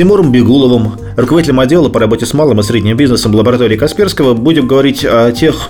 Тимуром 0.00 0.32
Бегуловым, 0.32 0.92
руководителем 1.14 1.60
отдела 1.60 1.90
по 1.90 2.00
работе 2.00 2.24
с 2.24 2.32
малым 2.32 2.58
и 2.58 2.62
средним 2.62 2.96
бизнесом 2.96 3.34
лаборатории 3.34 3.76
Касперского, 3.76 4.32
будем 4.32 4.66
говорить 4.66 5.04
о 5.04 5.30
тех 5.30 5.68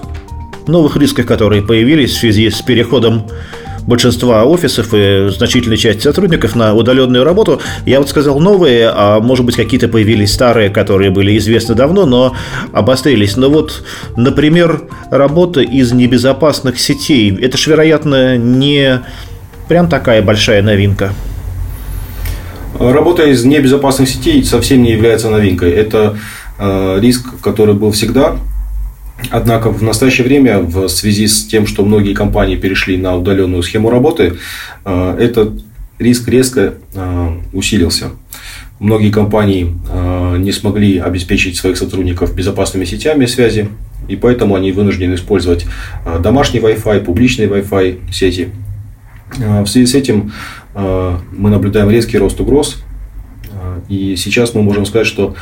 новых 0.69 0.97
рисках, 0.97 1.27
которые 1.27 1.63
появились 1.63 2.13
в 2.13 2.21
связи 2.21 2.49
с 2.49 2.63
переходом 2.63 3.27
большинства 3.89 4.45
офисов 4.45 4.95
и 4.95 5.31
значительной 5.37 5.79
части 5.79 6.03
сотрудников 6.05 6.55
на 6.55 6.77
удаленную 6.77 7.25
работу. 7.25 7.61
Я 7.87 7.99
вот 7.99 8.09
сказал 8.09 8.39
новые, 8.39 8.93
а 8.95 9.19
может 9.19 9.45
быть 9.45 9.57
какие-то 9.57 9.89
появились 9.89 10.33
старые, 10.33 10.71
которые 10.71 11.11
были 11.11 11.37
известны 11.37 11.75
давно, 11.75 12.07
но 12.07 12.37
обострились. 12.73 13.37
Но 13.37 13.51
вот, 13.51 13.83
например, 14.17 14.83
работа 15.11 15.61
из 15.61 15.91
небезопасных 15.91 16.79
сетей. 16.79 17.37
Это 17.37 17.59
же, 17.59 17.69
вероятно, 17.69 18.37
не 18.37 19.03
прям 19.67 19.89
такая 19.89 20.23
большая 20.23 20.63
новинка. 20.63 21.13
Работа 22.79 23.25
из 23.25 23.45
небезопасных 23.45 24.09
сетей 24.09 24.45
совсем 24.45 24.83
не 24.83 24.93
является 24.93 25.29
новинкой. 25.29 25.73
Это 25.73 26.17
э, 26.59 26.99
риск, 27.01 27.41
который 27.43 27.75
был 27.75 27.91
всегда. 27.91 28.37
Однако 29.31 29.71
в 29.71 29.83
настоящее 29.83 30.27
время, 30.27 30.61
в 30.61 30.89
связи 30.89 31.27
с 31.27 31.45
тем, 31.45 31.67
что 31.67 31.85
многие 31.85 32.15
компании 32.15 32.57
перешли 32.57 32.97
на 32.97 33.17
удаленную 33.17 33.63
схему 33.63 33.91
работы, 33.91 34.37
э, 34.85 35.17
этот 35.19 35.63
риск 35.99 36.29
резко 36.29 36.75
э, 36.95 37.29
усилился. 37.53 38.11
Многие 38.79 39.11
компании 39.11 39.77
не 40.39 40.53
смогли 40.53 40.97
обеспечить 40.97 41.59
своих 41.59 41.77
сотрудников 41.77 42.35
безопасными 42.35 42.87
сетями 42.87 43.27
связи, 43.27 43.69
и 44.09 44.17
поэтому 44.17 44.55
они 44.55 44.73
вынуждены 44.73 45.17
использовать 45.17 45.67
домашний 46.21 46.61
Wi-Fi, 46.61 47.01
публичный 47.01 47.45
Wi-Fi 47.45 48.11
сети. 48.11 48.49
В 49.37 49.67
связи 49.67 49.85
с 49.85 49.95
этим 49.95 50.33
мы 50.75 51.51
наблюдаем 51.51 51.91
резкий 51.91 52.19
рост 52.19 52.41
угроз, 52.41 52.83
и 53.89 54.15
сейчас 54.17 54.55
мы 54.55 54.63
можем 54.63 54.87
сказать, 54.87 55.07
что 55.07 55.35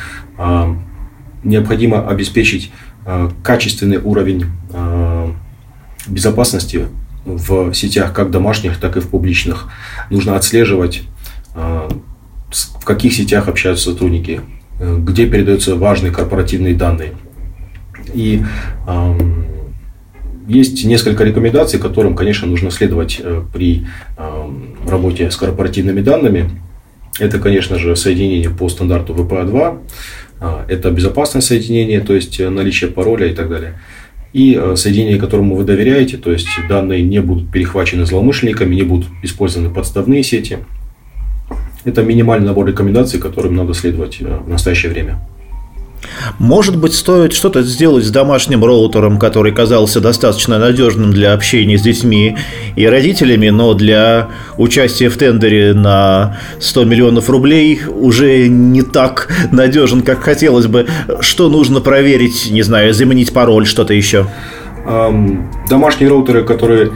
необходимо 1.45 2.09
обеспечить 2.09 2.73
Э, 3.11 3.31
качественный 3.43 3.97
уровень 3.97 4.45
э, 4.71 5.33
безопасности 6.09 6.89
в 7.25 7.73
сетях, 7.73 8.13
как 8.13 8.31
домашних, 8.31 8.77
так 8.77 8.99
и 8.99 9.01
в 9.01 9.09
публичных. 9.09 9.71
Нужно 10.11 10.37
отслеживать, 10.37 11.05
э, 11.55 11.89
в 12.51 12.85
каких 12.85 13.15
сетях 13.15 13.49
общаются 13.49 13.93
сотрудники, 13.93 14.43
где 14.79 15.27
передаются 15.27 15.75
важные 15.75 16.13
корпоративные 16.13 16.75
данные. 16.75 17.15
И 18.13 18.45
эм, 18.87 19.47
есть 20.47 20.85
несколько 20.85 21.25
рекомендаций, 21.25 21.81
которым, 21.81 22.15
конечно, 22.15 22.47
нужно 22.47 22.71
следовать 22.71 23.21
при 23.53 23.87
эм, 24.19 24.77
работе 24.91 25.31
с 25.31 25.37
корпоративными 25.37 26.01
данными. 26.01 26.51
Это, 27.19 27.39
конечно 27.39 27.79
же, 27.79 27.97
соединение 27.97 28.51
по 28.51 28.69
стандарту 28.69 29.15
VPA2, 29.15 29.79
а, 30.41 30.65
это 30.69 30.91
безопасное 30.91 31.43
соединение, 31.43 32.01
то 32.01 32.15
есть 32.15 32.39
э, 32.39 32.49
наличие 32.49 32.91
пароля 32.91 33.27
и 33.27 33.35
так 33.35 33.49
далее. 33.49 33.75
И 34.33 34.57
э, 34.61 34.77
соединение, 34.77 35.19
которому 35.19 35.57
вы 35.57 35.65
доверяете, 35.65 36.17
то 36.17 36.31
есть 36.31 36.49
данные 36.69 37.03
не 37.03 37.21
будут 37.21 37.51
перехвачены 37.51 38.07
злоумышленниками, 38.07 38.75
не 38.75 38.83
будут 38.83 39.09
использованы 39.23 39.71
подставные 39.71 40.23
сети. 40.23 40.59
Это 41.85 42.03
минимальный 42.03 42.47
набор 42.47 42.67
рекомендаций, 42.67 43.19
которым 43.19 43.57
надо 43.57 43.75
следовать 43.75 44.19
э, 44.21 44.25
в 44.25 44.49
настоящее 44.49 44.93
время. 44.93 45.19
Может 46.39 46.77
быть, 46.77 46.95
стоит 46.95 47.33
что-то 47.33 47.63
сделать 47.63 48.05
с 48.05 48.11
домашним 48.11 48.65
роутером, 48.65 49.19
который 49.19 49.53
казался 49.53 50.01
достаточно 50.01 50.59
надежным 50.59 51.13
для 51.13 51.33
общения 51.33 51.79
с 51.79 51.83
детьми 51.83 52.37
и 52.77 52.87
родителями, 52.87 53.49
но 53.49 53.75
для 53.75 54.29
участия 54.57 55.09
в 55.09 55.17
тендере 55.17 55.75
на 55.75 56.39
100 56.61 56.85
миллионов 56.85 57.29
рублей 57.31 57.81
уже 57.89 58.49
не 58.49 58.83
так 58.83 59.29
надежен, 59.51 60.03
как 60.03 60.23
хотелось 60.23 60.67
бы. 60.67 60.87
Что 61.21 61.49
нужно 61.49 61.81
проверить, 61.81 62.49
не 62.51 62.63
знаю, 62.63 62.95
заменить 62.95 63.33
пароль, 63.33 63.67
что-то 63.67 63.95
еще? 63.95 64.27
Домашние 65.69 66.09
роутеры, 66.09 66.45
которые 66.45 66.93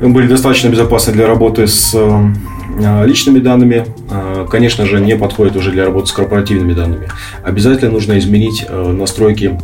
были 0.00 0.26
достаточно 0.26 0.68
безопасны 0.68 1.12
для 1.12 1.26
работы 1.26 1.66
с 1.66 1.94
Э, 2.00 2.28
личными 3.04 3.38
данными, 3.38 3.86
э, 4.10 4.46
конечно 4.50 4.86
же, 4.86 5.00
не 5.00 5.16
подходит 5.16 5.56
уже 5.56 5.70
для 5.70 5.84
работы 5.84 6.08
с 6.08 6.12
корпоративными 6.12 6.72
данными. 6.72 7.08
Обязательно 7.44 7.92
нужно 7.92 8.18
изменить 8.18 8.64
э, 8.68 8.92
настройки 8.92 9.58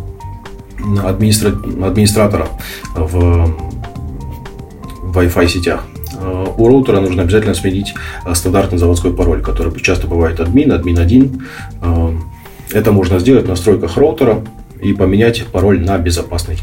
администра... 1.04 1.50
администратора 1.50 2.48
в 2.94 3.50
Wi-Fi 5.14 5.48
сетях. 5.48 5.84
У 6.56 6.68
роутера 6.68 7.00
нужно 7.00 7.22
обязательно 7.22 7.54
сменить 7.54 7.94
стандартный 8.32 8.78
заводской 8.78 9.12
пароль, 9.12 9.42
который 9.42 9.78
часто 9.80 10.06
бывает 10.06 10.40
админ, 10.40 10.72
админ 10.72 10.98
1. 10.98 11.42
Это 12.72 12.92
можно 12.92 13.18
сделать 13.18 13.44
в 13.46 13.48
настройках 13.48 13.96
роутера 13.96 14.42
и 14.80 14.92
поменять 14.92 15.44
пароль 15.46 15.84
на 15.84 15.98
безопасный. 15.98 16.58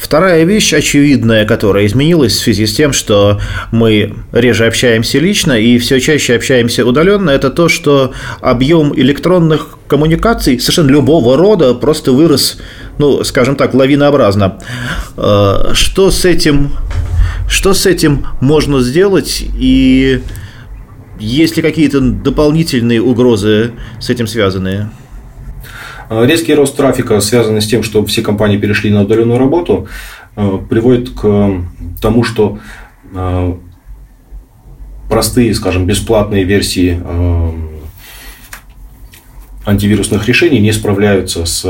Вторая 0.00 0.44
вещь 0.44 0.72
очевидная, 0.72 1.44
которая 1.44 1.84
изменилась 1.84 2.32
в 2.32 2.40
связи 2.40 2.66
с 2.66 2.74
тем, 2.74 2.94
что 2.94 3.38
мы 3.70 4.14
реже 4.32 4.66
общаемся 4.66 5.18
лично 5.18 5.52
и 5.52 5.76
все 5.76 6.00
чаще 6.00 6.36
общаемся 6.36 6.86
удаленно, 6.86 7.28
это 7.28 7.50
то, 7.50 7.68
что 7.68 8.12
объем 8.40 8.94
электронных 8.98 9.78
коммуникаций 9.88 10.58
совершенно 10.58 10.88
любого 10.88 11.36
рода 11.36 11.74
просто 11.74 12.12
вырос, 12.12 12.58
ну, 12.96 13.22
скажем 13.24 13.56
так, 13.56 13.74
лавинообразно. 13.74 14.58
Э, 15.18 15.72
что 15.74 16.10
с 16.10 16.24
этим, 16.24 16.72
что 17.46 17.74
с 17.74 17.84
этим 17.84 18.26
можно 18.40 18.80
сделать 18.80 19.42
и 19.54 20.22
есть 21.18 21.58
ли 21.58 21.62
какие-то 21.62 22.00
дополнительные 22.00 23.02
угрозы 23.02 23.72
с 24.00 24.08
этим 24.08 24.26
связанные? 24.26 24.88
Э, 26.10 26.26
резкий 26.26 26.54
рост 26.54 26.76
трафика, 26.76 27.20
связанный 27.20 27.62
с 27.62 27.68
тем, 27.68 27.84
что 27.84 28.04
все 28.04 28.20
компании 28.20 28.58
перешли 28.58 28.90
на 28.90 29.02
удаленную 29.02 29.38
работу, 29.38 29.86
э, 30.34 30.58
приводит 30.68 31.10
к 31.10 31.64
тому, 32.02 32.24
что 32.24 32.58
э, 33.14 33.54
простые, 35.08 35.54
скажем, 35.54 35.86
бесплатные 35.86 36.44
версии 36.44 37.00
антивирусных 39.64 40.26
решений 40.26 40.58
не 40.58 40.72
справляются 40.72 41.44
с, 41.44 41.64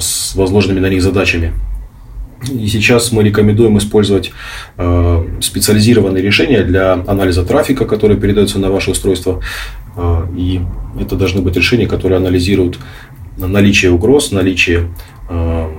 с 0.00 0.34
возложенными 0.34 0.80
на 0.80 0.88
них 0.88 1.02
задачами. 1.02 1.52
И 2.50 2.66
сейчас 2.68 3.12
мы 3.12 3.22
рекомендуем 3.22 3.78
использовать 3.78 4.32
специализированные 5.40 6.22
решения 6.22 6.62
для 6.62 6.92
анализа 6.92 7.44
трафика, 7.44 7.84
который 7.84 8.16
передается 8.16 8.58
на 8.58 8.70
ваше 8.70 8.92
устройство. 8.92 9.42
И 10.36 10.60
это 11.00 11.16
должны 11.16 11.42
быть 11.42 11.56
решения, 11.56 11.86
которые 11.86 12.18
анализируют 12.18 12.78
наличие 13.36 13.92
угроз, 13.92 14.32
наличие 14.32 14.88
э, 15.28 15.70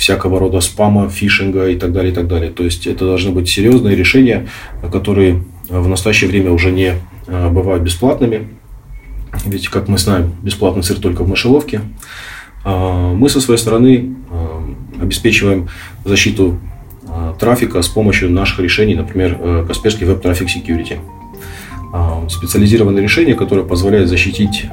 всякого 0.00 0.40
рода 0.40 0.60
спама, 0.60 1.08
фишинга 1.10 1.68
и 1.68 1.76
так 1.76 1.92
далее, 1.92 2.10
и 2.10 2.14
так 2.14 2.26
далее. 2.26 2.50
То 2.50 2.64
есть 2.64 2.86
это 2.86 3.04
должны 3.04 3.32
быть 3.32 3.48
серьезные 3.48 3.94
решения, 3.94 4.48
которые 4.90 5.44
в 5.68 5.88
настоящее 5.88 6.30
время 6.30 6.52
уже 6.52 6.72
не 6.72 6.94
э, 7.26 7.48
бывают 7.50 7.82
бесплатными. 7.82 8.48
Ведь, 9.44 9.68
как 9.68 9.88
мы 9.88 9.98
знаем, 9.98 10.32
бесплатный 10.42 10.82
сыр 10.82 10.98
только 10.98 11.22
в 11.22 11.28
мышеловке. 11.28 11.82
Э, 12.64 13.12
мы 13.14 13.28
со 13.28 13.40
своей 13.40 13.58
стороны 13.58 14.16
э, 14.30 15.02
обеспечиваем 15.02 15.68
защиту 16.04 16.58
э, 17.02 17.34
трафика 17.38 17.82
с 17.82 17.88
помощью 17.88 18.30
наших 18.30 18.60
решений, 18.60 18.94
например, 18.94 19.38
э, 19.38 19.64
Касперский 19.68 20.06
Web 20.06 20.22
Traffic 20.22 20.46
Security. 20.46 20.98
Э, 21.92 22.28
специализированное 22.28 23.02
решение, 23.02 23.34
которое 23.34 23.64
позволяет 23.64 24.08
защитить 24.08 24.64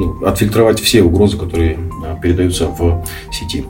ну, 0.00 0.26
отфильтровать 0.26 0.80
все 0.80 1.02
угрозы, 1.02 1.36
которые 1.36 1.78
а, 2.02 2.16
передаются 2.16 2.68
в 2.68 3.04
сети. 3.30 3.66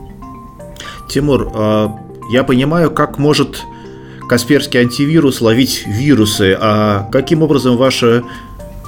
Тимур, 1.09 1.51
а, 1.53 1.93
я 2.29 2.45
понимаю, 2.45 2.89
как 2.89 3.19
может 3.19 3.63
Касперский 4.29 4.79
антивирус 4.79 5.41
ловить 5.41 5.83
вирусы, 5.85 6.57
а 6.57 7.09
каким 7.11 7.43
образом 7.43 7.75
ваше 7.75 8.23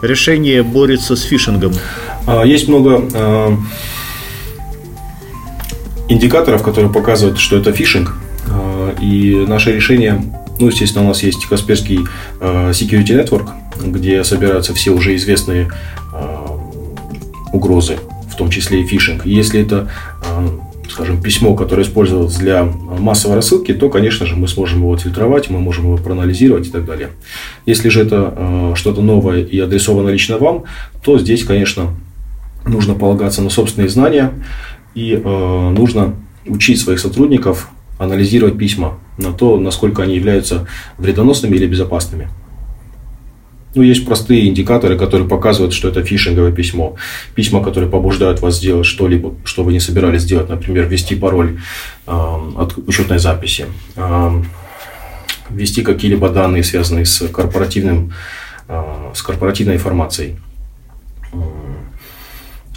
решение 0.02 0.64
борется 0.64 1.18
с 1.18 1.24
фишингом? 1.24 1.74
А, 2.26 2.44
есть 2.44 2.70
много 2.70 3.04
индикаторов, 6.08 6.64
которые 6.64 6.92
показывают, 6.92 7.40
что 7.40 7.58
это 7.58 7.74
фишинг. 7.74 8.16
И 9.02 9.46
наше 9.48 9.72
решение, 9.72 10.24
ну, 10.60 10.68
естественно, 10.68 11.04
у 11.06 11.08
нас 11.08 11.24
есть 11.24 11.46
Касперский 11.46 12.06
Security 12.40 13.08
Network, 13.08 13.50
где 13.86 14.24
собираются 14.24 14.74
все 14.74 14.92
уже 14.92 15.16
известные 15.16 15.70
угрозы, 17.54 17.98
в 18.30 18.36
том 18.36 18.50
числе 18.50 18.82
и 18.82 18.86
фишинг. 18.86 19.26
Если 19.26 19.62
это, 19.62 19.90
а, 20.26 20.50
скажем, 20.90 21.22
письмо, 21.22 21.56
которое 21.56 21.84
использовалось 21.84 22.36
для 22.36 22.64
массовой 22.64 23.36
рассылки, 23.36 23.74
то, 23.74 23.90
конечно 23.90 24.26
же, 24.26 24.36
мы 24.36 24.48
сможем 24.48 24.80
его 24.80 24.94
отфильтровать, 24.94 25.50
мы 25.50 25.60
можем 25.60 25.86
его 25.86 25.98
проанализировать 25.98 26.68
и 26.68 26.72
так 26.72 26.86
далее. 26.86 27.10
Если 27.66 27.90
же 27.90 28.02
это 28.02 28.34
а, 28.36 28.74
что-то 28.76 29.02
новое 29.02 29.44
и 29.44 29.60
адресовано 29.60 30.10
лично 30.10 30.38
вам, 30.38 30.64
то 31.04 31.18
здесь, 31.20 31.46
конечно, 31.46 31.96
нужно 32.66 32.96
полагаться 32.96 33.42
на 33.42 33.50
собственные 33.50 33.90
знания 33.90 34.32
и 34.96 35.22
а, 35.24 35.70
нужно 35.70 36.16
учить 36.46 36.82
своих 36.82 37.00
сотрудников 37.00 37.70
анализировать 38.00 38.58
письма 38.58 38.98
на 39.18 39.32
то, 39.32 39.60
насколько 39.60 40.04
они 40.04 40.16
являются 40.16 40.68
вредоносными 40.98 41.56
или 41.56 41.68
безопасными. 41.68 42.28
Ну, 43.76 43.82
есть 43.82 44.06
простые 44.06 44.48
индикаторы, 44.48 44.98
которые 44.98 45.28
показывают, 45.28 45.74
что 45.74 45.88
это 45.90 46.04
фишинговое 46.04 46.52
письмо. 46.52 46.96
Письма, 47.34 47.64
которые 47.64 47.90
побуждают 47.90 48.40
вас 48.42 48.58
сделать 48.58 48.86
что-либо, 48.86 49.34
что 49.46 49.64
вы 49.64 49.74
не 49.74 49.80
собирались 49.80 50.22
сделать. 50.22 50.50
Например, 50.50 50.86
ввести 50.86 51.16
пароль 51.16 51.60
э, 52.06 52.12
от 52.12 52.78
учетной 52.88 53.18
записи. 53.18 53.66
Э, 53.96 54.42
ввести 55.50 55.82
какие-либо 55.82 56.30
данные, 56.30 56.64
связанные 56.64 57.06
с, 57.06 57.28
корпоративным, 57.30 58.14
э, 58.68 59.12
с 59.16 59.24
корпоративной 59.24 59.76
информацией. 59.76 60.36
Э, 61.34 61.38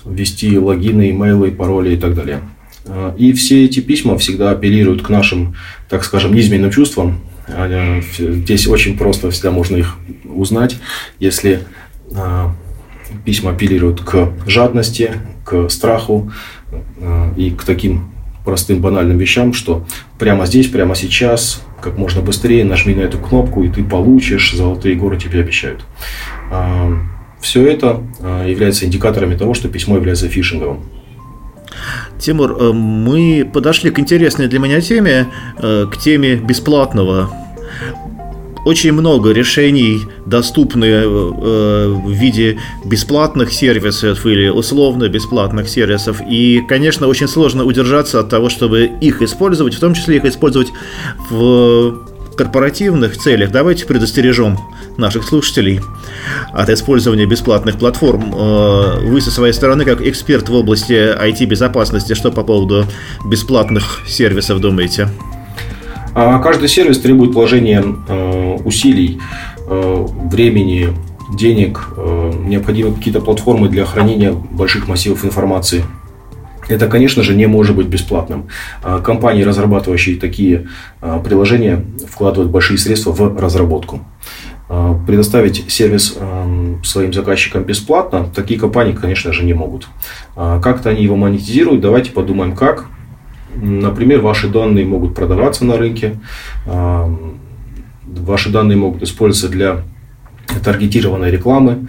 ввести 0.07 0.59
логины, 0.59 1.11
имейлы, 1.11 1.51
пароли 1.51 1.95
и 1.95 1.97
так 1.99 2.15
далее. 2.15 2.41
Э, 2.87 3.15
и 3.19 3.33
все 3.35 3.67
эти 3.67 3.81
письма 3.81 4.17
всегда 4.17 4.51
апеллируют 4.51 5.03
к 5.03 5.11
нашим, 5.11 5.57
так 5.91 6.05
скажем, 6.05 6.35
низменным 6.35 6.71
чувствам, 6.71 7.21
Здесь 7.49 8.67
очень 8.67 8.99
просто 8.99 9.31
всегда 9.31 9.51
можно 9.51 9.77
их 9.77 9.97
узнать, 10.25 10.77
если 11.21 11.63
а, 12.15 12.53
письма 13.25 13.53
апеллируют 13.53 14.01
к 14.01 14.33
жадности, 14.47 15.13
к 15.45 15.69
страху 15.69 16.33
а, 17.01 17.33
и 17.37 17.51
к 17.51 17.65
таким 17.65 18.11
простым 18.45 18.81
банальным 18.81 19.19
вещам, 19.19 19.53
что 19.53 19.87
прямо 20.19 20.47
здесь, 20.47 20.69
прямо 20.69 20.95
сейчас, 20.95 21.63
как 21.81 21.99
можно 21.99 22.21
быстрее 22.21 22.65
нажми 22.65 22.95
на 22.95 23.01
эту 23.03 23.19
кнопку, 23.19 23.63
и 23.65 23.69
ты 23.69 23.83
получишь 23.85 24.53
золотые 24.53 24.97
горы 24.97 25.17
тебе 25.19 25.41
обещают. 25.41 25.85
А, 26.51 26.93
Все 27.41 27.67
это 27.67 28.03
является 28.47 28.87
индикаторами 28.87 29.37
того, 29.37 29.55
что 29.55 29.69
письмо 29.69 29.97
является 29.97 30.29
фишинговым. 30.29 30.85
Тимур, 32.19 32.57
э, 32.59 32.73
мы 32.73 33.49
подошли 33.53 33.91
к 33.91 33.99
интересной 33.99 34.49
для 34.49 34.59
меня 34.59 34.81
теме, 34.81 35.27
э, 35.59 35.87
к 35.91 35.97
теме 35.99 36.37
бесплатного 36.37 37.31
очень 38.67 38.93
много 38.93 39.31
решений 39.31 40.01
доступны 40.27 40.87
э, 40.87 41.07
в 41.07 42.11
виде 42.11 42.59
бесплатных 42.85 43.53
сервисов 43.53 44.27
или 44.27 44.49
условно 44.49 45.09
бесплатных 45.09 45.69
сервисов. 45.69 46.21
И, 46.29 46.65
конечно, 46.69 47.07
очень 47.07 47.29
сложно 47.29 47.65
удержаться 47.65 48.19
от 48.19 48.29
того, 48.29 48.49
чтобы 48.49 48.91
их 49.01 49.23
использовать, 49.23 49.75
в 49.75 49.79
том 49.79 49.95
числе 49.95 50.17
их 50.17 50.25
использовать 50.25 50.73
в 51.31 52.16
корпоративных 52.37 53.17
целях. 53.17 53.51
Давайте 53.51 53.87
предостережем 53.87 54.59
наших 54.97 55.25
слушателей 55.25 55.81
от 56.53 56.69
использования 56.71 57.27
бесплатных 57.27 57.79
платформ. 57.79 58.33
Э, 58.35 59.01
вы 59.01 59.21
со 59.21 59.31
своей 59.31 59.53
стороны, 59.53 59.85
как 59.85 60.01
эксперт 60.03 60.49
в 60.49 60.55
области 60.55 60.93
IT-безопасности, 60.93 62.15
что 62.15 62.31
по 62.31 62.43
поводу 62.43 62.85
бесплатных 63.25 64.03
сервисов 64.07 64.61
думаете? 64.61 65.09
А 66.15 66.39
каждый 66.39 66.69
сервис 66.69 66.99
требует 66.99 67.35
вложения 67.35 67.85
э, 68.09 68.57
усилий, 68.65 69.21
э, 69.67 70.07
времени, 70.31 70.89
денег. 71.35 71.81
Необходимы 71.97 72.95
какие-то 72.95 73.21
платформы 73.21 73.69
для 73.69 73.85
хранения 73.85 74.31
больших 74.33 74.87
массивов 74.87 75.25
информации. 75.25 75.85
Это, 76.69 76.89
конечно 76.89 77.23
же, 77.23 77.35
не 77.35 77.47
может 77.47 77.77
быть 77.77 77.87
бесплатным. 77.87 78.49
Компании, 79.05 79.43
разрабатывающие 79.43 80.17
такие 80.17 80.69
приложения, 81.01 81.85
вкладывают 82.09 82.51
большие 82.51 82.79
средства 82.79 83.13
в 83.13 83.41
разработку. 83.41 84.01
Э, 84.69 84.97
предоставить 85.07 85.71
сервис 85.71 86.19
своим 86.83 87.13
заказчикам 87.13 87.63
бесплатно, 87.63 88.29
такие 88.35 88.59
компании, 88.59 88.93
конечно 88.93 89.33
же, 89.33 89.45
не 89.45 89.55
могут. 89.55 89.89
Как-то 90.35 90.91
они 90.91 91.05
его 91.05 91.17
монетизируют, 91.17 91.81
давайте 91.81 92.11
подумаем, 92.11 92.55
как. 92.57 92.87
Например, 93.55 94.21
ваши 94.21 94.49
данные 94.49 94.85
могут 94.85 95.15
продаваться 95.15 95.65
на 95.65 95.79
рынке, 95.79 96.19
ваши 98.05 98.51
данные 98.51 98.77
могут 98.77 99.03
использоваться 99.03 99.49
для 99.49 99.83
таргетированной 100.63 101.31
рекламы 101.31 101.87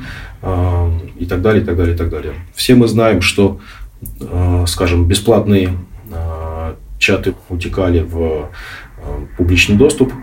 и 1.20 1.26
так 1.26 1.42
далее, 1.42 1.64
и 1.64 1.66
так 1.66 1.76
далее, 1.76 1.96
и 1.96 1.98
так 1.98 2.10
далее. 2.10 2.34
Все 2.56 2.76
мы 2.76 2.88
знаем, 2.88 3.22
что, 3.22 3.60
скажем, 4.68 5.06
бесплатные 5.06 5.74
чаты 7.00 7.34
утекали 7.50 8.00
в 8.02 8.50
публичный 9.38 9.76
доступ. 9.76 10.14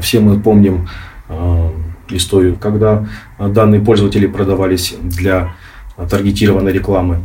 Все 0.00 0.20
мы 0.20 0.40
помним 0.40 0.88
Э, 1.28 1.70
историю, 2.10 2.56
когда 2.56 3.06
данные 3.38 3.82
пользователей 3.82 4.28
продавались 4.28 4.94
для 5.02 5.54
таргетированной 6.08 6.72
рекламы. 6.72 7.18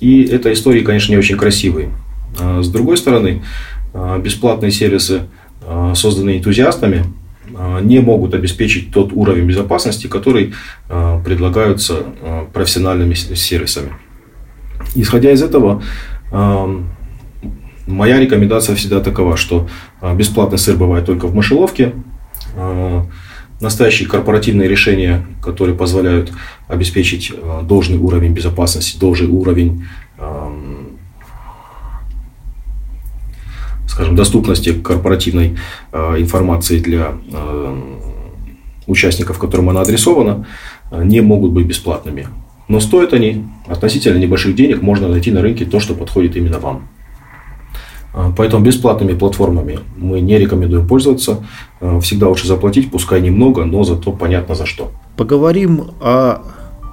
И 0.00 0.22
эта 0.22 0.50
история, 0.50 0.80
конечно, 0.80 1.12
не 1.12 1.18
очень 1.18 1.36
красивые. 1.36 1.90
С 2.38 2.68
другой 2.68 2.96
стороны, 2.96 3.42
э, 3.92 4.20
бесплатные 4.24 4.70
сервисы, 4.72 5.24
э, 5.60 5.92
созданные 5.94 6.38
энтузиастами, 6.38 7.04
не 7.82 7.98
могут 7.98 8.32
обеспечить 8.32 8.92
тот 8.92 9.12
уровень 9.12 9.44
безопасности, 9.44 10.06
который 10.06 10.54
предлагаются 10.88 11.96
профессиональными 12.54 13.12
сервисами. 13.12 13.92
Исходя 14.94 15.30
из 15.32 15.42
этого, 15.42 15.82
моя 17.86 18.20
рекомендация 18.20 18.76
всегда 18.76 19.00
такова, 19.00 19.36
что 19.36 19.68
бесплатный 20.14 20.58
сыр 20.58 20.76
бывает 20.76 21.06
только 21.06 21.26
в 21.26 21.34
мышеловке, 21.34 21.92
Э, 22.54 23.02
настоящие 23.60 24.08
корпоративные 24.08 24.68
решения, 24.68 25.24
которые 25.40 25.76
позволяют 25.76 26.32
обеспечить 26.66 27.32
э, 27.32 27.60
должный 27.62 27.96
уровень 27.96 28.32
безопасности, 28.32 28.98
должный 28.98 29.28
уровень 29.28 29.86
скажем, 33.88 34.16
доступности 34.16 34.72
корпоративной 34.72 35.58
информации 35.92 36.78
для 36.78 37.14
участников, 38.86 39.38
которым 39.38 39.68
она 39.68 39.82
адресована, 39.82 40.46
не 40.92 41.20
могут 41.20 41.52
быть 41.52 41.66
бесплатными. 41.66 42.28
Но 42.68 42.80
стоят 42.80 43.12
они 43.12 43.44
относительно 43.66 44.18
небольших 44.18 44.54
денег, 44.54 44.82
можно 44.82 45.08
найти 45.08 45.30
на 45.30 45.42
рынке 45.42 45.64
то, 45.64 45.80
что 45.80 45.94
подходит 45.94 46.36
именно 46.36 46.58
вам. 46.58 46.88
А, 48.14 48.32
поэтому 48.36 48.64
бесплатными 48.64 49.14
платформами 49.14 49.80
мы 49.96 50.20
не 50.20 50.38
рекомендуем 50.38 50.86
пользоваться. 50.86 51.44
А, 51.80 52.00
всегда 52.00 52.28
лучше 52.28 52.46
заплатить, 52.46 52.90
пускай 52.90 53.20
немного, 53.20 53.64
но 53.64 53.84
зато 53.84 54.12
понятно 54.12 54.54
за 54.54 54.66
что. 54.66 54.90
Поговорим 55.16 55.92
о 56.00 56.42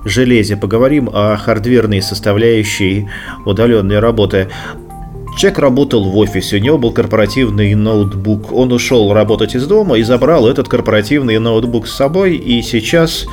железе, 0.05 0.55
поговорим 0.55 1.09
о 1.11 1.35
хардверной 1.37 2.01
составляющей 2.01 3.07
удаленной 3.45 3.99
работы. 3.99 4.47
Человек 5.37 5.59
работал 5.59 6.03
в 6.09 6.17
офисе, 6.17 6.57
у 6.57 6.59
него 6.59 6.77
был 6.77 6.91
корпоративный 6.91 7.73
ноутбук. 7.75 8.51
Он 8.51 8.71
ушел 8.73 9.13
работать 9.13 9.55
из 9.55 9.67
дома 9.67 9.97
и 9.97 10.03
забрал 10.03 10.47
этот 10.47 10.67
корпоративный 10.67 11.37
ноутбук 11.39 11.87
с 11.87 11.95
собой, 11.95 12.35
и 12.35 12.61
сейчас 12.61 13.25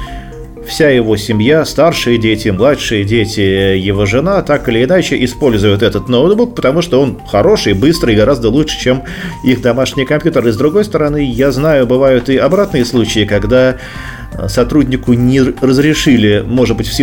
вся 0.67 0.91
его 0.91 1.17
семья, 1.17 1.65
старшие 1.65 2.19
дети, 2.19 2.49
младшие 2.49 3.05
дети, 3.05 3.41
его 3.41 4.07
жена, 4.07 4.43
так 4.43 4.69
или 4.69 4.85
иначе 4.85 5.23
используют 5.25 5.83
этот 5.83 6.09
ноутбук, 6.09 6.55
потому 6.55 6.83
что 6.83 7.01
он 7.01 7.19
хороший, 7.27 7.75
быстрый, 7.75 8.17
гораздо 8.17 8.51
лучше, 8.51 8.79
чем 8.79 9.03
их 9.45 9.63
домашний 9.63 10.05
компьютер. 10.05 10.47
И 10.47 10.51
с 10.51 10.57
другой 10.57 10.85
стороны, 10.85 11.25
я 11.25 11.53
знаю, 11.53 11.87
бывают 11.87 12.29
и 12.29 12.37
обратные 12.37 12.85
случаи, 12.85 13.25
когда 13.25 13.77
сотруднику 14.49 15.13
не 15.15 15.41
разрешили, 15.41 16.45
может 16.47 16.77
быть, 16.77 17.01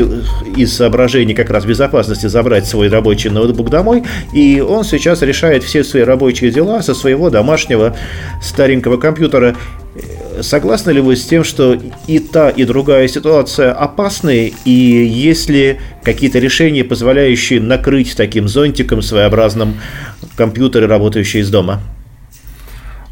из 0.55 0.73
соображений 0.75 1.33
как 1.33 1.49
раз 1.49 1.65
безопасности 1.65 2.27
забрать 2.27 2.67
свой 2.67 2.89
рабочий 2.89 3.29
ноутбук 3.29 3.69
домой, 3.69 4.03
и 4.33 4.61
он 4.61 4.83
сейчас 4.83 5.21
решает 5.21 5.63
все 5.63 5.83
свои 5.83 6.03
рабочие 6.03 6.51
дела 6.51 6.81
со 6.81 6.93
своего 6.93 7.29
домашнего 7.29 7.95
старенького 8.41 8.97
компьютера. 8.97 9.55
Согласны 10.41 10.91
ли 10.91 11.01
вы 11.01 11.15
с 11.15 11.25
тем, 11.25 11.43
что 11.43 11.77
и 12.07 12.19
та, 12.19 12.49
и 12.49 12.63
другая 12.65 13.07
ситуация 13.07 13.71
опасны, 13.71 14.53
и 14.65 14.71
есть 14.71 15.49
ли 15.49 15.77
какие-то 16.03 16.39
решения, 16.39 16.83
позволяющие 16.83 17.61
накрыть 17.61 18.15
таким 18.15 18.47
зонтиком 18.47 19.01
своеобразным 19.01 19.75
компьютеры, 20.35 20.87
работающие 20.87 21.43
из 21.43 21.49
дома? 21.49 21.81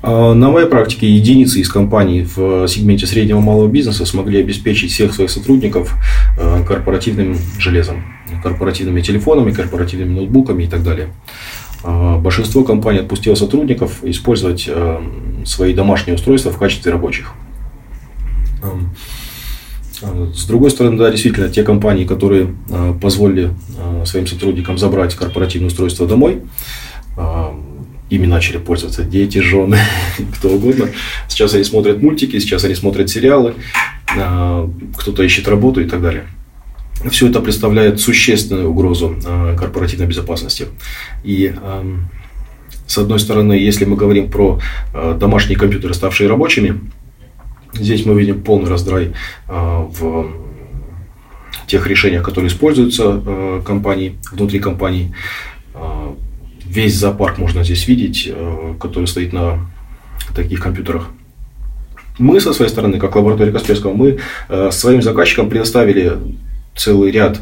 А, 0.03 0.33
на 0.33 0.49
моей 0.49 0.67
практике 0.67 1.07
единицы 1.07 1.59
из 1.59 1.69
компаний 1.69 2.23
в 2.23 2.67
сегменте 2.67 3.05
среднего 3.05 3.39
и 3.39 3.41
малого 3.41 3.67
бизнеса 3.67 4.05
смогли 4.05 4.39
обеспечить 4.39 4.91
всех 4.91 5.13
своих 5.13 5.29
сотрудников 5.29 5.93
а, 6.39 6.63
корпоративным 6.63 7.37
железом, 7.59 8.03
корпоративными 8.41 9.01
телефонами, 9.01 9.51
корпоративными 9.51 10.15
ноутбуками 10.15 10.63
и 10.63 10.67
так 10.67 10.83
далее. 10.83 11.09
А, 11.83 12.17
большинство 12.17 12.63
компаний 12.63 12.99
отпустило 12.99 13.35
сотрудников 13.35 14.03
использовать 14.03 14.69
свои 15.45 15.73
домашние 15.73 16.15
устройства 16.15 16.51
в 16.51 16.57
качестве 16.57 16.91
рабочих. 16.91 17.33
С 20.35 20.45
другой 20.45 20.71
стороны, 20.71 20.97
да, 20.97 21.11
действительно, 21.11 21.49
те 21.49 21.63
компании, 21.63 22.05
которые 22.05 22.55
позволили 23.01 23.51
своим 24.05 24.25
сотрудникам 24.25 24.77
забрать 24.77 25.15
корпоративное 25.15 25.67
устройство 25.67 26.07
домой, 26.07 26.41
ими 28.11 28.25
начали 28.25 28.57
пользоваться 28.57 29.03
дети, 29.03 29.39
жены, 29.39 29.79
кто 30.37 30.49
угодно. 30.49 30.89
Сейчас 31.27 31.53
они 31.55 31.63
смотрят 31.63 32.01
мультики, 32.01 32.37
сейчас 32.39 32.63
они 32.65 32.75
смотрят 32.75 33.09
сериалы, 33.09 33.55
а, 34.15 34.69
кто-то 34.97 35.23
ищет 35.23 35.47
работу 35.47 35.81
и 35.81 35.85
так 35.85 36.01
далее. 36.01 36.25
Все 37.09 37.29
это 37.29 37.39
представляет 37.41 37.99
существенную 37.99 38.69
угрозу 38.69 39.15
а, 39.25 39.55
корпоративной 39.55 40.07
безопасности. 40.07 40.67
И 41.23 41.53
с 42.85 42.97
одной 42.97 43.19
стороны, 43.19 43.53
если 43.53 43.85
мы 43.85 43.95
говорим 43.95 44.29
про 44.29 44.59
домашние 45.15 45.57
компьютеры, 45.57 45.93
ставшие 45.93 46.29
рабочими, 46.29 46.79
Здесь 47.73 48.05
мы 48.05 48.19
видим 48.19 48.41
полный 48.41 48.69
раздрай 48.69 49.13
в 49.47 50.31
тех 51.67 51.87
решениях, 51.87 52.23
которые 52.23 52.49
используются 52.49 53.61
компанией, 53.65 54.17
внутри 54.31 54.59
компании. 54.59 55.13
Весь 56.65 56.95
зоопарк 56.95 57.37
можно 57.37 57.63
здесь 57.63 57.87
видеть, 57.87 58.31
который 58.79 59.05
стоит 59.05 59.33
на 59.33 59.71
таких 60.35 60.59
компьютерах. 60.59 61.07
Мы 62.19 62.39
со 62.41 62.53
своей 62.53 62.69
стороны, 62.69 62.99
как 62.99 63.15
лаборатория 63.15 63.51
Касперского, 63.51 63.93
мы 63.93 64.19
своим 64.71 65.01
заказчикам 65.01 65.49
предоставили 65.49 66.17
целый 66.75 67.11
ряд 67.11 67.39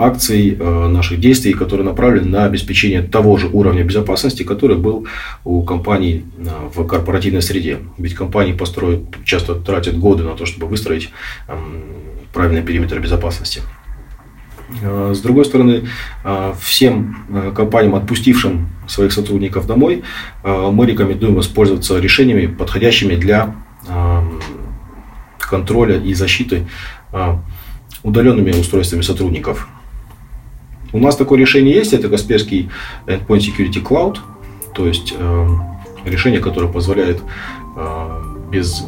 акций, 0.00 0.56
э, 0.58 0.88
наших 0.88 1.20
действий, 1.20 1.52
которые 1.52 1.84
направлены 1.84 2.28
на 2.28 2.44
обеспечение 2.44 3.02
того 3.02 3.36
же 3.36 3.48
уровня 3.48 3.84
безопасности, 3.84 4.42
который 4.42 4.76
был 4.76 5.06
у 5.44 5.62
компаний 5.62 6.24
э, 6.38 6.48
в 6.74 6.86
корпоративной 6.86 7.42
среде. 7.42 7.78
Ведь 7.98 8.14
компании 8.14 8.52
построят, 8.52 9.02
часто 9.24 9.54
тратят 9.54 9.98
годы 9.98 10.24
на 10.24 10.34
то, 10.34 10.46
чтобы 10.46 10.66
выстроить 10.66 11.10
эм, 11.48 11.82
правильный 12.32 12.62
периметр 12.62 12.98
безопасности. 12.98 13.60
Э, 14.82 15.12
с 15.14 15.20
другой 15.20 15.44
стороны, 15.44 15.88
всем 16.58 17.52
компаниям, 17.54 17.94
отпустившим 17.94 18.68
своих 18.88 19.12
сотрудников 19.12 19.66
домой, 19.66 20.02
мы 20.44 20.86
рекомендуем 20.86 21.34
воспользоваться 21.34 21.98
решениями, 21.98 22.46
подходящими 22.46 23.16
для 23.16 23.42
эм, 23.42 23.69
контроля 25.50 25.98
и 25.98 26.14
защиты 26.14 26.66
удаленными 28.02 28.52
устройствами 28.52 29.02
сотрудников. 29.02 29.68
У 30.92 30.98
нас 30.98 31.16
такое 31.16 31.38
решение 31.38 31.74
есть, 31.74 31.92
это 31.92 32.08
Касперский 32.08 32.70
Endpoint 33.06 33.40
Security 33.40 33.82
Cloud, 33.82 34.18
то 34.74 34.86
есть 34.86 35.14
э, 35.16 35.48
решение, 36.04 36.40
которое 36.40 36.72
позволяет 36.72 37.20
э, 37.76 38.22
без 38.50 38.84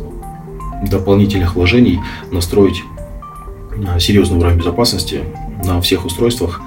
дополнительных 0.88 1.54
вложений 1.54 2.00
настроить 2.30 2.82
серьезный 3.98 4.38
уровень 4.38 4.58
безопасности 4.58 5.20
на 5.64 5.80
всех 5.80 6.04
устройствах, 6.04 6.60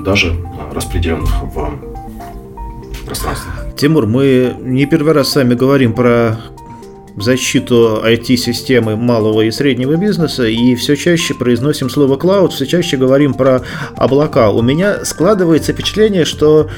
даже 0.00 0.36
распределенных 0.72 1.30
в 1.42 1.70
пространстве. 3.04 3.50
Тимур, 3.76 4.06
мы 4.06 4.54
не 4.60 4.86
первый 4.86 5.12
раз 5.12 5.28
с 5.30 5.36
вами 5.36 5.54
говорим 5.54 5.92
про 5.92 6.38
защиту 7.16 8.02
IT-системы 8.04 8.96
малого 8.96 9.42
и 9.42 9.50
среднего 9.50 9.96
бизнеса, 9.96 10.46
и 10.46 10.74
все 10.74 10.96
чаще 10.96 11.34
произносим 11.34 11.90
слово 11.90 12.16
«клауд», 12.16 12.52
все 12.52 12.66
чаще 12.66 12.96
говорим 12.96 13.34
про 13.34 13.62
облака. 13.96 14.50
У 14.50 14.62
меня 14.62 15.04
складывается 15.04 15.72
впечатление, 15.72 16.24
что 16.24 16.70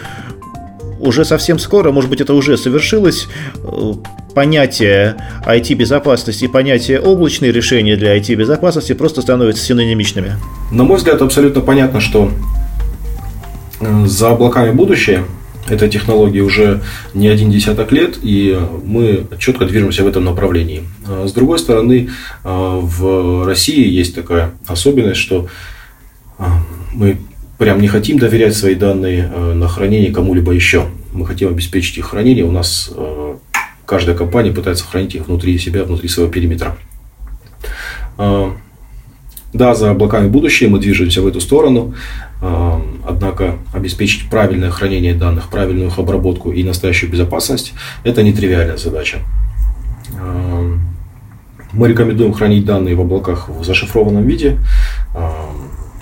уже 1.01 1.25
совсем 1.25 1.59
скоро, 1.59 1.93
может 1.93 2.11
быть, 2.11 2.21
это 2.21 2.35
уже 2.35 2.57
совершилось, 2.57 3.29
э, 3.63 3.93
понятие 4.35 5.17
IT-безопасности 5.47 6.45
и 6.45 6.49
понятие 6.49 7.01
облачные 7.01 7.53
решения 7.53 7.97
для 7.97 8.17
IT-безопасности 8.17 8.95
просто 8.95 9.23
становятся 9.23 9.65
синонимичными. 9.65 10.33
На 10.73 10.85
мой 10.85 10.97
взгляд, 10.97 11.23
абсолютно 11.23 11.61
понятно, 11.61 12.01
что 12.01 12.31
э, 13.81 14.07
за 14.07 14.31
облаками 14.31 14.73
будущее– 14.73 15.25
этой 15.69 15.89
технологии 15.89 16.41
уже 16.41 16.83
не 17.15 17.29
один 17.29 17.51
десяток 17.51 17.93
лет, 17.93 18.19
и 18.23 18.59
мы 18.85 19.27
четко 19.39 19.65
движемся 19.65 20.05
в 20.05 20.07
этом 20.07 20.25
направлении. 20.25 20.85
А 21.07 21.27
с 21.27 21.33
другой 21.33 21.59
стороны, 21.59 22.11
а, 22.43 22.79
в 22.81 23.47
России 23.47 23.89
есть 23.89 24.15
такая 24.15 24.53
особенность, 24.67 25.21
что 25.21 25.49
а, 26.39 26.59
мы 26.93 27.19
прям 27.59 27.81
не 27.81 27.89
хотим 27.89 28.19
доверять 28.19 28.57
свои 28.57 28.75
данные 28.75 29.29
на 29.29 29.69
хранение 29.69 30.13
кому-либо 30.13 30.53
еще. 30.53 30.87
Мы 31.13 31.27
хотим 31.27 31.49
обеспечить 31.49 31.99
их 31.99 32.07
хранение. 32.07 32.45
У 32.45 32.51
нас 32.51 32.93
каждая 33.87 34.17
компания 34.17 34.51
пытается 34.51 34.85
хранить 34.85 35.15
их 35.15 35.29
внутри 35.29 35.57
себя, 35.59 35.85
внутри 35.85 36.09
своего 36.09 36.31
периметра. 36.31 36.77
Да, 39.55 39.75
за 39.75 39.91
облаками 39.91 40.29
будущее 40.29 40.69
мы 40.69 40.81
движемся 40.81 41.23
в 41.23 41.27
эту 41.29 41.41
сторону. 41.41 41.95
Однако 43.07 43.55
обеспечить 43.73 44.29
правильное 44.29 44.71
хранение 44.71 45.15
данных, 45.15 45.49
правильную 45.49 45.87
их 45.87 45.99
обработку 45.99 46.51
и 46.51 46.65
настоящую 46.65 47.11
безопасность– 47.11 47.73
это 48.05 48.23
нетривиальная 48.23 48.77
задача. 48.77 49.19
Мы 51.73 51.89
рекомендуем 51.89 52.33
хранить 52.33 52.65
данные 52.65 52.97
в 52.97 53.01
облаках 53.01 53.49
в 53.49 53.65
зашифрованном 53.65 54.25
виде, 54.25 54.59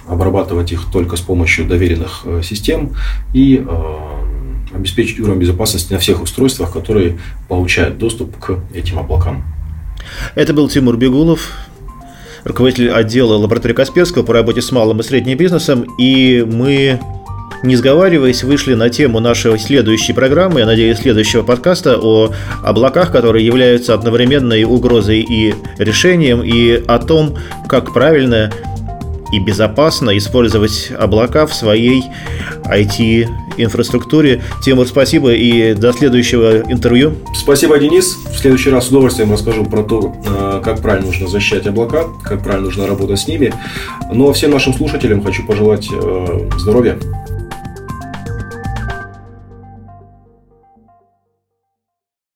обрабатывать 0.08 0.72
их 0.72 0.86
только 0.90 1.16
с 1.16 1.20
помощью 1.20 1.66
доверенных 1.66 2.22
э, 2.24 2.40
систем 2.42 2.90
и 3.32 3.64
обеспечить 4.74 5.20
уровень 5.20 5.40
безопасности 5.40 5.92
на 5.92 5.98
всех 5.98 6.22
устройствах, 6.22 6.72
которые 6.72 7.18
получают 7.48 7.98
доступ 7.98 8.36
к 8.38 8.58
этим 8.74 8.98
облакам. 8.98 9.44
Это 10.34 10.52
был 10.52 10.68
Тимур 10.68 10.96
Бегулов, 10.96 11.52
руководитель 12.44 12.90
отдела 12.90 13.34
лаборатории 13.34 13.74
Касперского 13.74 14.22
по 14.22 14.32
работе 14.32 14.62
с 14.62 14.72
малым 14.72 15.00
и 15.00 15.02
средним 15.02 15.36
бизнесом, 15.36 15.86
и 15.98 16.44
мы 16.46 17.00
не 17.62 17.76
сговариваясь, 17.76 18.42
вышли 18.42 18.74
на 18.74 18.90
тему 18.90 19.20
нашей 19.20 19.58
следующей 19.58 20.12
программы, 20.12 20.60
я 20.60 20.66
надеюсь, 20.66 20.98
следующего 20.98 21.42
подкаста 21.42 21.96
о 21.96 22.32
облаках, 22.62 23.12
которые 23.12 23.46
являются 23.46 23.94
одновременной 23.94 24.64
угрозой 24.64 25.20
и 25.20 25.54
решением, 25.78 26.42
и 26.42 26.82
о 26.86 26.98
том, 26.98 27.38
как 27.68 27.92
правильно 27.92 28.50
и 29.32 29.38
безопасно 29.38 30.16
использовать 30.18 30.92
облака 30.98 31.46
в 31.46 31.54
своей 31.54 32.04
IT-инфраструктуре. 32.64 34.42
Тимур, 34.62 34.86
спасибо 34.86 35.32
и 35.32 35.74
до 35.74 35.92
следующего 35.92 36.58
интервью. 36.70 37.14
Спасибо, 37.42 37.76
Денис. 37.76 38.14
В 38.24 38.38
следующий 38.38 38.70
раз 38.70 38.86
с 38.86 38.88
удовольствием 38.90 39.32
расскажу 39.32 39.64
про 39.64 39.82
то, 39.82 40.14
э, 40.24 40.60
как 40.62 40.80
правильно 40.80 41.06
нужно 41.08 41.26
защищать 41.26 41.66
облака, 41.66 42.04
как 42.22 42.40
правильно 42.40 42.66
нужно 42.66 42.86
работать 42.86 43.18
с 43.18 43.26
ними. 43.26 43.52
Но 44.10 44.14
ну, 44.14 44.30
а 44.30 44.32
всем 44.32 44.52
нашим 44.52 44.72
слушателям 44.72 45.24
хочу 45.24 45.44
пожелать 45.44 45.88
э, 45.92 46.48
здоровья, 46.56 47.00